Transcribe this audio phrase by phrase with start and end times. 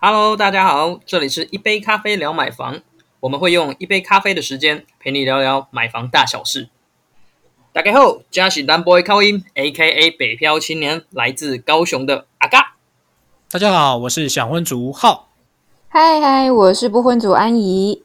[0.00, 2.82] Hello，大家好，这里是一杯咖啡聊买房，
[3.18, 6.68] 我们会用一杯咖啡的时间陪你聊聊买房大小事。
[7.72, 12.76] 大家好，嘉喜单 boy 靠音，A.K.A 北漂青年，来自高雄的阿嘎。
[13.50, 15.30] 大家好，我是想婚族浩。
[15.88, 18.00] 嗨嗨，我是不婚族安怡。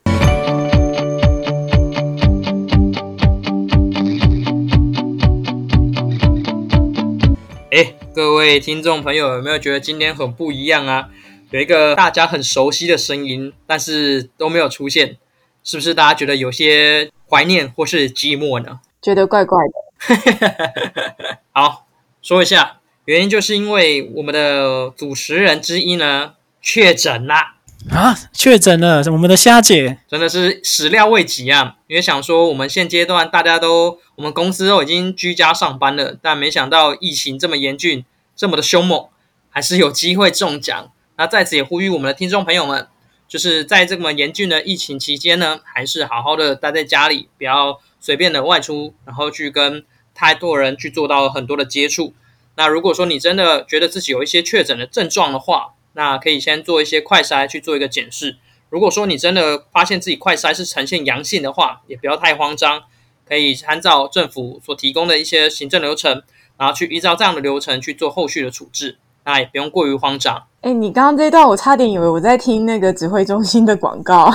[7.70, 11.10] 哎，各位听众朋友，有没有觉得今天很不一样啊？
[11.54, 15.18] 有一个大家很熟悉的声音，但是都没有出现，
[15.64, 18.80] 是不是大家觉得有些怀念或是寂寞呢？
[19.00, 20.74] 觉得怪怪的。
[21.54, 21.86] 好，
[22.24, 27.58] 说一下原因，就是因为我们的主持人之一呢确诊啦。
[27.92, 29.04] 啊，确诊了！
[29.12, 31.76] 我们的虾姐真的是始料未及啊！
[31.86, 38.04] 因为想说我们现阶段大家都，我们公司都已经居家上班了，但没想到疫情这么严峻，
[38.36, 39.06] 这么的凶猛，
[39.52, 40.90] 还是有机会中奖。
[41.16, 42.88] 那在此也呼吁我们的听众朋友们，
[43.28, 52.14] 就是在这么严峻的疫情期间呢，还是好好的待在家里，不要随便的外出，然后去跟太多人去做到很多的接触。
[52.56, 58.38] 那如果说你真的觉得自己有一些确诊的症状的话，那可以先做一些快筛去做一个检视。
[58.70, 62.84] 如果说你真的发现自己快筛是呈现阳性的话，也不要太慌张，
[63.28, 66.24] 可以参照政府所提供的一些行政流程，
[66.58, 68.98] 然后去依照这样的流程去做后续的处置。
[69.26, 70.42] 那也不用过于慌张。
[70.62, 74.32] 哎，你刚刚这段我差点以为我在听那个指挥中心的广告。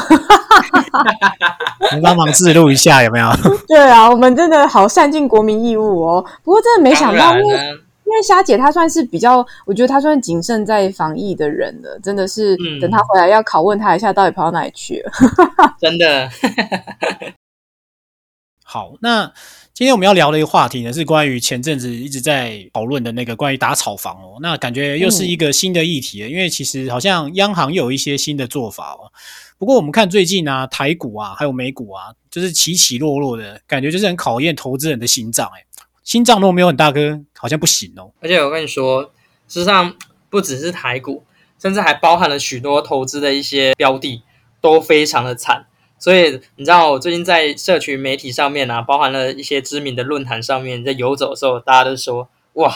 [1.94, 3.28] 你帮忙自录一下有没有？
[3.66, 6.24] 对啊，我们真的好善尽国民义务哦。
[6.42, 7.34] 不过真的没想到。
[8.10, 15.12] 因为霞姐她算是比较，我觉得她算谨慎在防疫的人了，真的是等她回来要拷问她一下，到底跑到哪里去了？
[15.78, 16.26] 真的。
[18.64, 19.30] 好，那
[19.78, 24.36] 今天我们要聊的一个话题呢，是关于前阵子一直在讨论的那个关于打炒房哦。
[24.42, 29.06] 那感觉又是一个新的议题因为其实好像央行又有一些新的做法哦。
[29.56, 35.64] 不过我们看最近啊，台股啊，还有美股啊，就是起起落落的感觉，就是很考验投资人的心脏哎。
[36.02, 38.10] 心脏如果没有很大颗，好像不行哦。
[38.20, 39.04] 而且我跟你说，
[39.46, 39.94] 事实上
[40.28, 41.22] 不只是台股，
[41.56, 44.24] 甚至还包含了许多投资的一些标的，
[44.60, 45.66] 都非常的惨。
[45.98, 52.72] 所以你知道，我最近在社群媒体上面啊，包含了一些知名的论坛上面，在游走的时候，大家都说：哇，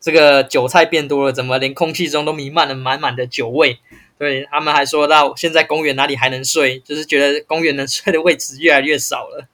[0.00, 3.78] 这个韭菜变多了，怎么连空气中都弥漫了满满的酒味？
[4.18, 6.78] 对他们还说到，现在公园哪里还能睡？
[6.80, 9.46] 就是觉得公园能睡的位置越来越少了。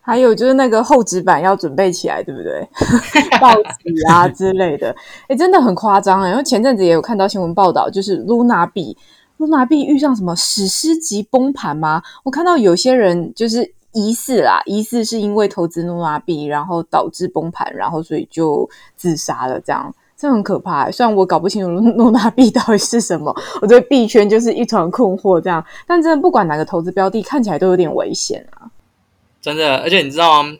[0.00, 2.66] 还有就是那个厚纸板要准备起来，对不对？
[3.38, 4.96] 报纸啊之类的，
[5.28, 6.30] 哎，真的很夸张哎。
[6.30, 8.96] 因为前阵子也有看到新闻报道，就是 Luna 币
[9.38, 12.02] ，Luna 币遇上什么史诗级崩盘吗？
[12.24, 20.90] 我看到有些人就是疑似啦，疑似是因为投资 Luna 币，然后导致崩盘，然后所以就自杀了，这样，这很可怕。
[20.90, 28.70] 虽然我搞不清楚 Luna 币到底是什么，我对币圈就是一团困惑，这样，但真的不管哪个投资标的，看起来都有点危险啊。
[29.40, 30.56] 真的，而且你知道吗？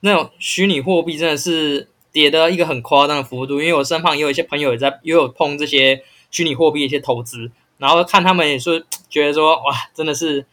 [0.00, 3.54] 那种虚拟货币真的是跌的一个很夸张的幅度。
[3.60, 10.46] 因为我身旁也有一些朋友也在，也有碰这些虚拟货币一些投资，然后看他们也是觉得说，哇，真的是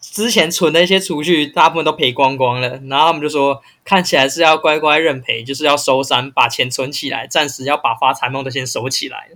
[0.00, 2.80] 之前存的一些储蓄大部分都赔光光了。
[2.88, 9.28] 然后他们就说，看起来是要乖乖认赔，就是要收山，把钱存起来，暂时要把发财梦都先收起来。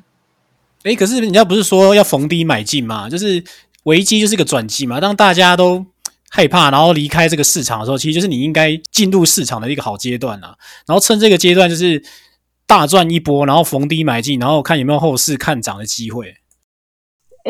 [0.84, 3.08] 哎，可是人家不是说要逢低买进吗？
[3.08, 3.42] 就是
[3.84, 5.86] 危机就是个转机嘛，当大家都。
[6.32, 10.54] 害怕，然后离开这个市场的时候，其实就是你应该进入市场的一个好阶段啊。
[10.86, 12.04] 然后趁这个阶段，就是
[12.68, 16.36] 大赚一波，然后逢低买进，然后看有没有后市看涨的机会。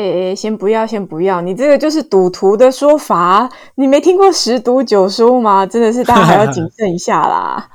[0.00, 3.48] 哎哎，先不要，先不要，你这个就是赌徒的说法。
[3.74, 5.66] 你没听过十赌九输吗？
[5.66, 7.68] 真的是大家还要谨 慎一下啦。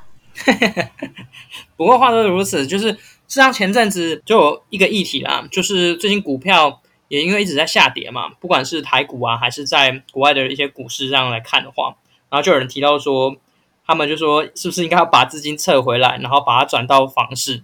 [1.76, 2.96] 不过话说如此，就是实
[3.28, 6.80] 际上前阵子就有一个议题啦，就是最近股票。
[7.08, 11.94] 也因为一直在下跌嘛，不管是台股啊，还是在国外的一些股市这样来看的话，
[12.28, 13.36] 然后就有人提到说，
[13.86, 17.62] 他们就说是不是应该要把资金撤回来，然后把它转到房市？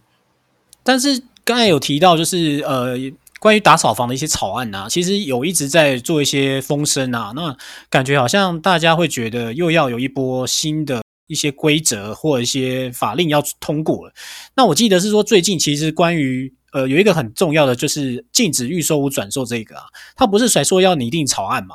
[0.85, 2.97] 但是刚才有提到，就是呃，
[3.43, 7.57] 关于打扫房的一些草案啊，其实有一直在做一些风声啊，那
[7.91, 14.15] 感觉好像大家会觉得又要有一波新的一些规则或一些法令要通过了。
[14.55, 21.75] 那我记得是说，最近其实关于呃，有一个很重要的就是禁止预售屋转售这个啊，他不是才说要拟定草案吗？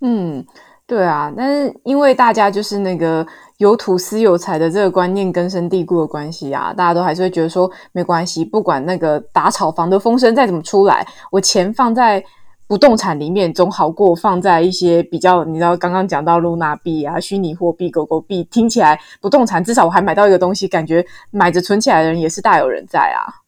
[0.00, 0.44] 嗯，
[0.86, 3.26] 对啊，但是因为大家就是那个
[3.56, 12.22] 有土私有财的这个观念根深蒂固的关系啊，大家都还是会觉得说没关系，不管那个打炒房的风声再怎么出来，我钱放在
[12.66, 23.40] 不动产里面总好过放在一些比较你知道刚刚讲到露娜币啊、虚拟货币、狗狗币，听起来不动产至少我还买到一个东西，感觉买着存起来的人也是大有人在啊。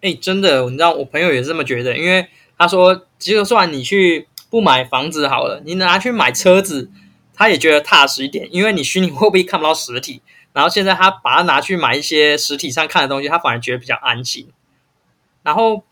[0.00, 2.26] 哎，真的，你知道我朋友也是这么觉得，因为
[2.56, 6.90] 他说，就算你去不买房子好了，你拿去买车子，
[7.34, 10.22] 他也觉得踏实一点，因为你虚拟货币看不到实体。
[10.52, 14.48] 然后现在他把它拿去买一些实体上看的东西，他反而觉得比较安心。
[15.42, 15.84] 然后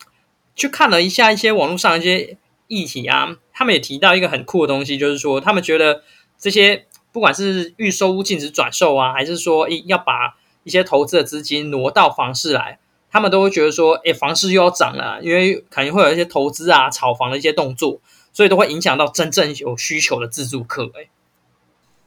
[0.56, 6.02] 去看了一下一些网络上一些议题啊，他们也提到一个很酷的东西，就是说他们觉得
[6.38, 12.78] 这些不管是预售屋禁止转售啊，还是说诶要把一些投资的资金挪到房市来，
[13.10, 18.00] 他们都会觉得说，诶房市又要涨了，因为肯定会有一些投资啊、炒房的一些动作，
[18.34, 20.82] 所以都会影响到真正有需求的自助客。
[20.96, 21.08] 诶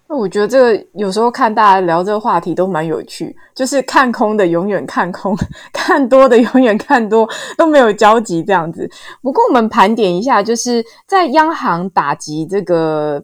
[0.08, 5.36] 那我觉得这个有时候看大家聊这个话题都蛮有趣，就是看空的永远看空，
[5.74, 7.28] 看多的永远看多，
[7.58, 8.88] 都没有交集这样子。
[9.24, 13.24] 不过我们盘点一下，就是在央行打击这个。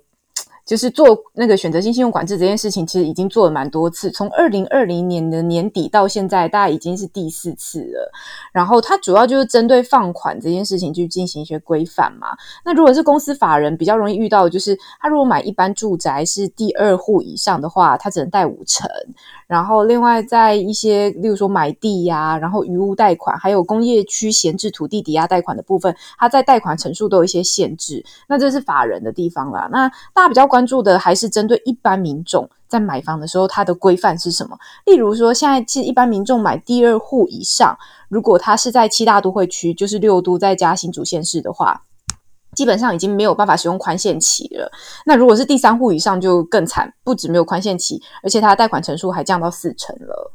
[0.65, 4.09] 就是做那个选择性信用管制这件事情，其实已经做了蛮多次。
[4.09, 8.09] 从二零二零年的年底到现在，大概已经是第四次了。
[8.53, 12.27] 然后它主要就是针对放款这件事情去进行一些规范嘛。
[12.63, 18.89] 那如果是公司法人，比较容易遇到，就是他如果买一般住宅是第二户以上的话，他只能贷五成。
[19.47, 28.01] 然后另外在一些，例如说买地呀，然后余屋贷款，还有工业区闲置土地抵押贷款的部分，它在贷款成数都有一些限制。
[28.29, 29.67] 那这是法人的地方啦。
[29.69, 30.52] 那大家比较。
[30.53, 34.55] 关注的还是针对一般民众在买房的时候，它的规范是什么？
[34.85, 37.75] 例如说，现在其实一般民众买第二户以上，
[38.07, 41.81] 如果他是在七大都会区，就是六都再加新主县市的话，
[42.53, 44.71] 基本上已经没有办法使用宽限期了。
[45.07, 50.31] 那如果是第三户以上，就更惨，不止没有宽限期，而且它的贷款成数还降到四成了。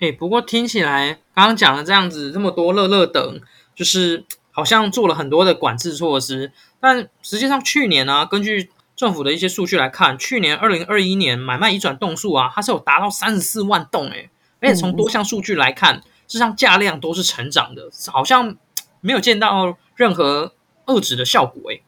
[0.00, 3.40] 哎，不过听起来刚刚讲了这样子这么多乐乐等，
[3.76, 6.52] 就是好像做了很多的管制措施。
[6.78, 18.54] 但实际上，去年呢，根据政府的一些数据来看，去年二零二一年买卖移转栋数啊，它是有达到三十四万栋诶，而且从多项数据来看，事实上价量都是成长的，好像
[19.00, 20.52] 没有见到任何
[20.86, 21.82] 遏制的效果诶。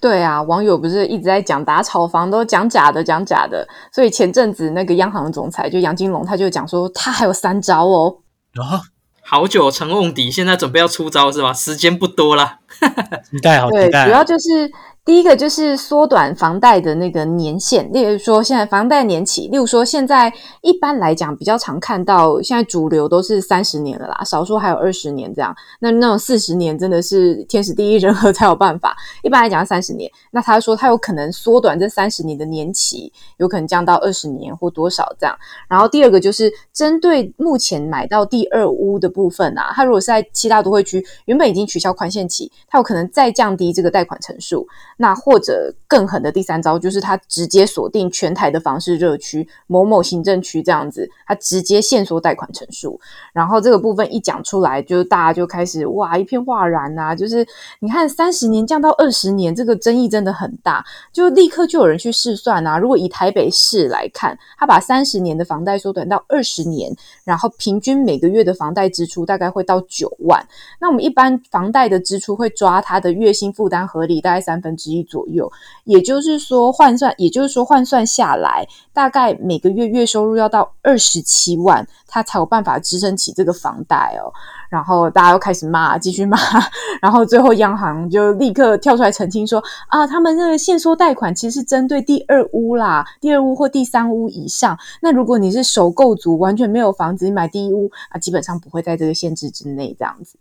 [0.00, 8.18] 对啊，网友不是一直在讲打炒房都讲假的，讲假的，所以前阵子那个央行总裁就杨金龙他就讲说，他还有三招哦。
[8.60, 8.82] 啊。
[9.24, 11.52] 好久成瓮底，现在准备要出招是吧？
[11.52, 12.58] 时间不多了，
[13.30, 14.04] 期待好期待。
[14.04, 14.70] 主要就是。
[15.04, 25.54] 第一个就是缩短房贷的那个年限，例如说现在房贷年期，例如说现在一般来讲比较常看到，现在主流都是三十年的啦，少数还有二十年这样。
[25.80, 28.96] 那那种四十年真的是天时地利人和才有办法。
[29.22, 35.36] 一般来讲三十年，那他说他有可能缩短这三十年的年期，有可能降到二十年或多少这样。
[35.68, 44.66] 然后第二个就是针对目前买到第二屋的部分啊，他如果是在七大都会区，原本已经取消宽限期，他有可能再降低这个贷款成数。
[44.96, 53.00] 那或者更狠的第三招，就是他直接锁定全台的房市热区某某行政区这样子，他直接限缩贷款成数。
[53.32, 57.14] 然后这个部分一讲出来，就大家就开始哇一片哗然呐。
[57.14, 57.46] 就是
[57.80, 62.78] 你看三十年降到二十年，这个争议真的很大，就立刻就有人去试算啊。
[62.78, 66.94] 如果以台北市来看，他把三十年的房贷缩短到二十年，
[67.24, 70.46] 然后平均每个月的房贷支出大概会到九万。
[70.80, 74.83] 那我们一般房贷的支出会抓他的月薪负担合理，大概三分之。
[74.84, 75.50] 十亿左右，
[75.84, 84.32] 也就是说换算，也就是说换算下来，大概每个月月收入要到二十七万，他才有办法支撑起这个房贷哦。
[84.68, 86.36] 然后大家又开始骂，继续骂，
[87.00, 94.76] 然后最后央行就立刻跳出来澄清说啊，他们那个限缩贷款其实是针对第二屋啦，第二屋或第三屋以上。
[95.00, 99.94] 那如果你是首购族，完全没有房子，你买第一屋啊，基本上不会在这个限制之内。
[99.96, 100.38] 这样子。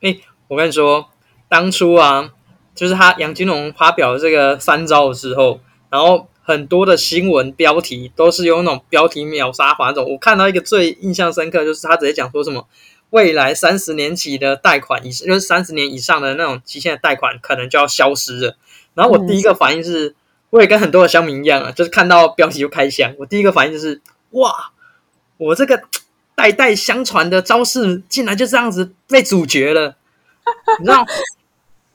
[0.00, 0.16] 哎，
[0.48, 1.06] 我跟你说，
[1.48, 2.30] 当初啊。
[2.78, 5.58] 就是他杨金龙发表这个三招的时候，
[5.90, 10.08] 然后很多的新闻标题都是用那种标题秒杀法那种。
[10.08, 12.68] 我看到一个最印象深刻，就是他直接讲说什么
[13.10, 18.56] 未来三十年起的贷款，以就是三十年以上的那种期限的贷款可能就要消失了。
[18.94, 20.14] 然后我第一个反应是，
[20.50, 23.12] 我也跟很多的乡民一样啊，就是看到标题就开箱。
[23.18, 24.70] 我第一个反应就是哇，
[25.36, 25.82] 我这个
[26.36, 29.96] 代代相传的招式竟然就这样子被主角了，
[30.78, 31.04] 你知道？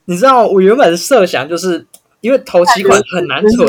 [0.05, 1.85] 你知道我原本的设想就是
[2.21, 3.67] 因为投期款很难存，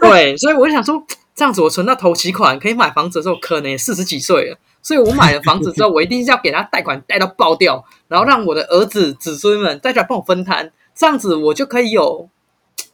[0.00, 1.02] 对，所以我就想说
[1.34, 12.28] 这样子我存到投期款可以买房子的时候，可能也四十几岁了，所以我买了房子之后，我一定是要给他贷款贷到爆掉，然后让我的儿子子孙们再来帮我分摊，这样子我就可以有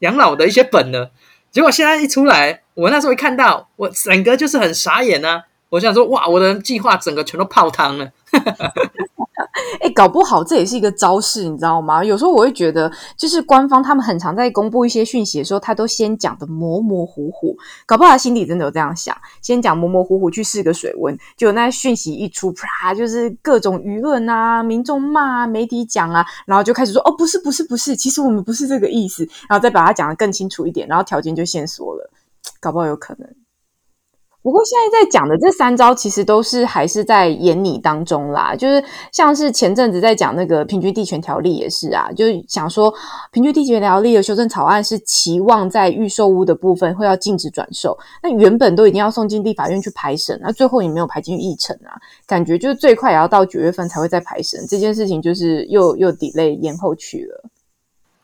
[0.00, 1.10] 养老的一些本了。
[1.50, 5.42] 结果现在一出来，我那时候一看到，我整个就是很傻眼啊！
[5.68, 8.10] 我想说哇，我的计划整个全都泡汤了。
[9.80, 12.04] 哎，搞不好这也是一个招式，你知道吗？
[12.04, 32.10] 有时候我会觉得，就是官方他们很常在公布一些讯息的时候，他都先讲的模模糊糊，搞不好他心里真的有这样想，先讲模模糊糊去试个水温，就那讯息一出，啪，就是各种舆论啊，民众骂啊，媒体讲啊，然后就开始说，哦，不是，不是，不是，其实我们不是这个意思，然后再把它讲的更清楚一点，然后条件就限缩了，
[32.60, 33.28] 搞不好有可能。
[34.42, 38.54] 不过现在在讲的这三招，其实都是还是在演拟当中啦。
[38.56, 38.82] 就是
[39.12, 42.92] 像是前阵子在讲那个平均地权条例也是啊，就是想说
[43.30, 51.94] 平均地权条例的修正草案是期望在预售屋的部分会要禁止转售，那原本都已经要送进立法院去排审，那最后也没有排进议程啊，
[52.26, 57.44] 感觉就是最快也要到九月份才会再排审，这件事情就是又又 delay 延后去了。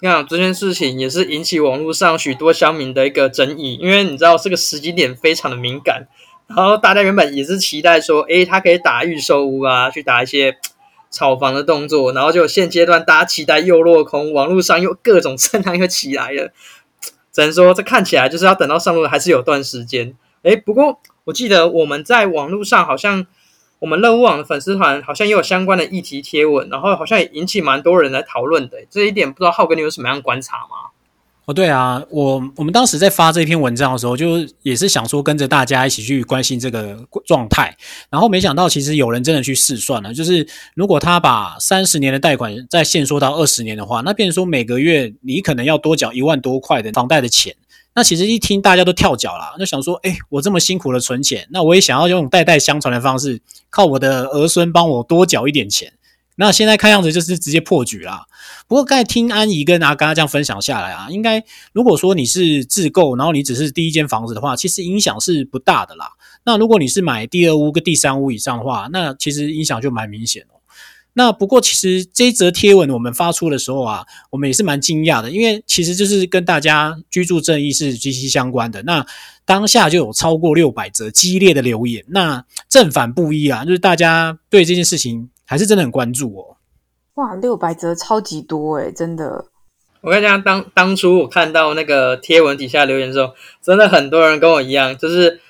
[0.00, 6.06] 那这件事情也是引起网络上许多乡民的一个争议，因为你知道这个时机点非常的敏感，
[6.46, 10.56] 然后大家原本也是期待说，诶，他可以打预售屋啊，去打一些
[11.10, 16.52] 炒房的动作，然后就现阶段大家期待又落空，网络上又各种声浪又起来了，
[17.32, 20.14] 只能说这看起来就是要等到上路还是有段时间。
[20.42, 23.26] 诶，不过我记得我们在网络上好像。
[23.80, 28.78] 我们乐屋网的粉丝团好像也有相关的议题贴文，然后好像也引起蛮多人来讨论的。
[28.90, 30.90] 这一点不知道浩哥你有什么样观察吗？
[31.44, 37.74] 哦，对啊，我我们当时在发这篇文章的时候，就也是想说跟着大家一起去关心这个状态，
[38.10, 47.54] 然后没想到其实有人真的去试算了，就是如果他把三十年的贷款再限缩到二十年的话，那变成说每个月你可能要多缴一万多块的房贷的钱。
[47.98, 55.94] 那其实一听大家都跳脚了，就想说，哎，我这么辛苦的存钱，那我也想要用代代相传的方式，靠我的儿孙帮我多缴一点钱。
[56.36, 58.26] 那现在看样子就是直接破局啦。
[58.68, 66.12] 不过刚才听安怡跟阿刚这样分享下来啊，应该如果说你是自购，然后你只是第一间房子的话，其实影响是不大的啦。
[66.44, 70.57] 那如果你是买第二屋跟第三屋以上的话，那其实影响就蛮明显哦。
[71.18, 78.80] 那不过，其实这则贴文我们发出的时候啊，我们也是蛮惊讶的，因为其实就是跟大家居住正义是息息相关的。
[78.84, 79.04] 那
[79.44, 86.56] 当下就有超过六百则激烈的留言，那正反不一啊，就是大家对这件事情还是真的很关注哦。
[87.14, 89.46] 哇，六百则超级多诶，真的。
[90.02, 95.40] 我跟你讲，当当初我看到那个贴文底下留言的时候，真的很多人跟我一样，就是。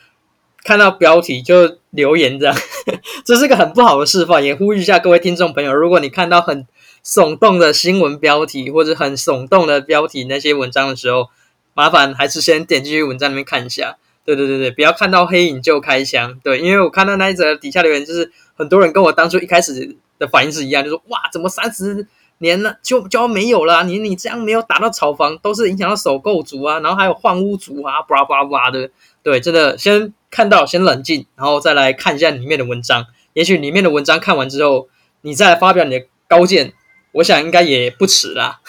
[0.64, 2.56] 看到标题就留言这样，
[3.24, 4.44] 这是个很不好的示范。
[4.44, 6.66] 也呼吁一下各位听众朋友，如果你看到很
[7.04, 11.28] 耸动的新闻标题或者很耸动的标题那些文章的时候，
[11.74, 13.96] 麻烦还是先点进去文章里面看一下。
[14.24, 16.38] 对对对对，不要看到黑影就开枪。
[16.44, 22.06] 对，因为我看到那一则底下留言，就是很多人跟我当初一开始的反应是一样，就说哇，怎么三十
[22.38, 23.84] 年了就就要没有了？
[23.84, 28.90] 你你这样没有打到炒房，都是影响到首购族啊，然后还有换屋族啊，巴拉巴拉巴拉的。
[29.28, 30.12] 对，真的先。
[30.30, 33.06] 看到先冷静，然后再来看一下里面的文章。
[33.32, 34.88] 也许里面的文章看完之后，
[35.22, 36.74] 你再来发表你的高见，
[37.12, 38.60] 我想应该也不迟啦。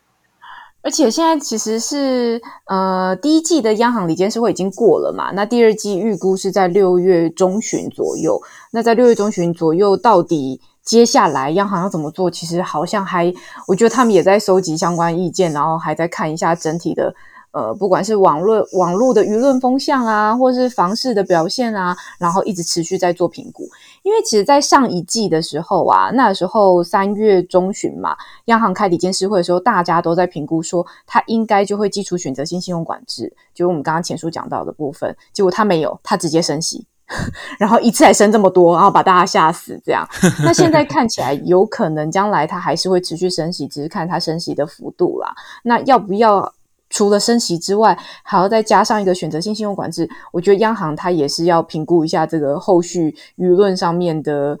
[0.80, 8.40] 而且现在其实是呃第一季的央行理监事会已经过了嘛，那第二季预估是在六月中旬左右。
[8.72, 12.30] 那在六月中旬左右，到底接下来央行要怎么做？
[12.30, 13.30] 其实好像还，
[13.66, 17.14] 我觉得他们也在收集相关意见，然后还在看一下整体的。
[17.50, 23.68] 呃，不管是网络网络的舆论风向啊，或是房市的表现啊，然后一直持续在做评估。
[24.02, 35.16] 因为其实，在上一季的时候啊，那时候三月中旬嘛，央行开理监事会的时候，大家都在评估说，它应该就会基础选择性信用管制，就是我们刚刚前述讲到的部分。
[35.32, 36.86] 结果它没有，它直接升息，
[37.58, 39.80] 然后一次还升这么多，然后把大家吓死。
[39.84, 40.06] 这样，
[40.44, 45.34] 那现在看起来有可能将来它还是会持续升息，只是看它升息的幅度啦。
[45.62, 46.52] 那要不要？
[46.90, 50.08] 除了升息之外，还要再加上一个选择性信用管制。
[50.32, 54.58] 我觉得央行它也是要评估一下这个后续舆论上面的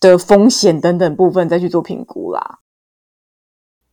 [0.00, 2.58] 的风险等等部分，再去做评估啦。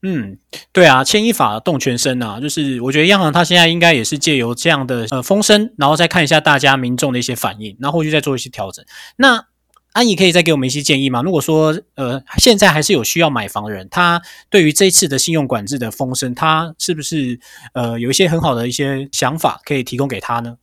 [0.05, 0.37] 嗯，
[0.73, 8.83] 对啊，牵一发动全身啊，就是我觉得央行它现在应该也是借由这样的呃风声，然后再看一下大家民众的一些反应，然后后续再做一些调整。
[9.15, 9.45] 那
[9.93, 11.21] 安怡可以再给我们一些建议吗？
[11.21, 17.39] 如果说呃，现在还是有需要买房的人，他对于这次的信用管制的风声，他是不是
[17.73, 20.57] 呃有一些很好的一些想法可以提供给他呢？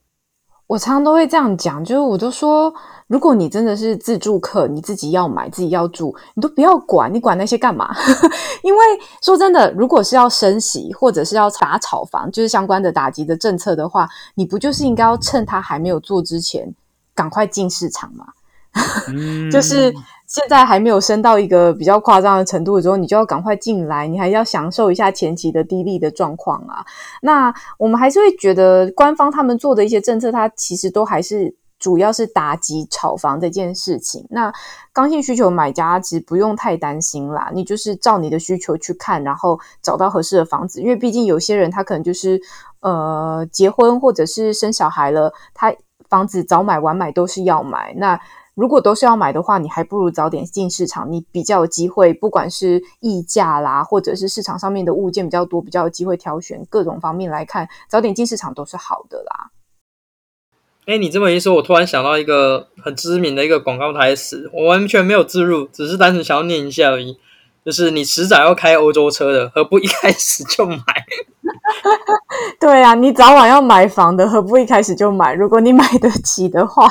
[0.66, 2.72] 我常常都会这样讲，就是我都说，
[3.08, 7.92] 如果你真的是自住客，你自己要买，自己要住，你都不要管，你管那些干嘛？
[8.62, 8.84] 因为
[9.22, 16.72] 说真的，如果是要升息或者是要打炒房，就是相关的打击的政策的话，你不就是应该要趁他还没有做之前，
[17.14, 18.26] 赶快进市场吗？
[19.50, 19.93] 就是
[20.27, 26.85] 现在还没有升到一个比较夸张的程度的时候，你就要赶快进来，你还要享受一下前期的低利的状况啊。
[27.23, 34.25] 那我们还是会觉得官方他们做的一些政策，它其实都还是主要是打击炒房这件事情。
[34.31, 34.53] 那
[34.93, 40.81] 刚性需求买家其实不用太担心啦，你就是照你的需求去看，然后找到合适的房子。
[40.81, 42.41] 因为毕竟有些人他可能就是
[42.83, 45.75] 呃结婚或者是生小孩了，他
[46.09, 47.95] 房子早买晚买都是要买。
[47.97, 48.21] 那
[48.54, 56.64] 如果都是要买的话，你还不如早点进市场，你比较有机会，不管是溢价啦，或者是市场上面的物件比较多，比较有机会挑选。
[56.69, 59.50] 各种方面来看，早点进市场都是好的啦。
[60.87, 67.19] 哎，你这么一说，我突然想到一个很知名的一个广告台词，我完全没有自入，只是单纯想要念一下而已。
[67.62, 70.78] 就是你迟早要开欧洲车的，何不一开始就买？
[72.59, 75.35] 对啊，你早晚要买房的，何不一开始就买？
[75.35, 76.90] 如果你买得起的话，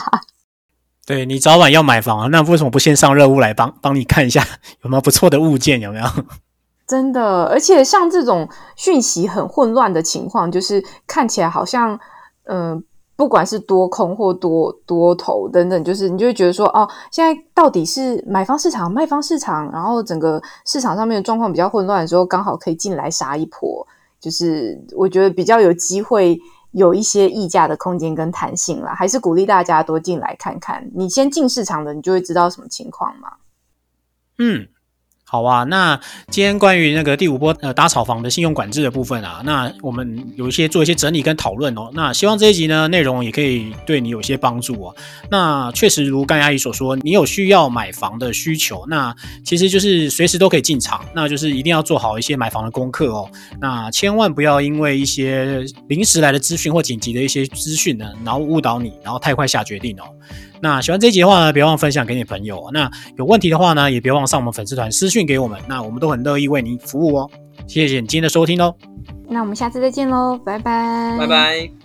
[1.09, 4.45] 对你早晚要买房啊，那为什么不先上热屋来帮帮你看一下
[4.83, 5.81] 有没有不错的物件？
[5.81, 6.05] 有没有？
[6.85, 11.99] 真的，而且像这种讯息很混乱的情况，就是看起来好像
[12.43, 12.83] 嗯。
[13.15, 23.85] 不管是多空或多多头等等，就是你就会觉得说，哦，现在到底是买方市场、卖方市场，然后整个市场上面的状况比较混乱的时候，刚好可以进来杀一波，
[24.21, 26.39] 就是我觉得比较有机会
[26.71, 30.89] 有一些溢价的空间跟弹性啦，还是鼓励大家多进来看看。
[30.93, 33.33] 你先进市场的，你就会知道什么情况嘛。
[34.37, 34.67] 嗯。
[35.31, 35.95] 好啊，那
[36.31, 41.91] 今天关于那个第五波呃打炒房的信用管制的部分啊，那我们有一些做一些整理跟讨论哦。
[41.93, 44.95] 那希望这一集呢内容也可以对你有些帮助哦。
[45.29, 53.29] 那确实如甘阿姨所说，你有需要买房的需求，那其实就是随时都可以进场，那就是一定要做好一些买房的功课哦。
[53.61, 60.05] 那千万不要因为一些临时来的资讯或紧急的一些资讯呢，然后误导你，然后太快下决定哦。
[60.61, 62.69] 那喜欢这一集的话呢，别忘分享给你朋友。
[62.73, 65.59] 那有问题的话呢，也别忘上我们粉丝团私讯给我们。
[65.67, 67.29] 那我们都很乐意为您服务哦。
[67.67, 68.75] 谢谢你今天的收听哦。
[69.27, 71.78] 那我们下次再见喽，拜拜，拜拜。